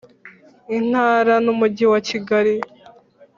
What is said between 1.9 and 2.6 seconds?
wa Kigali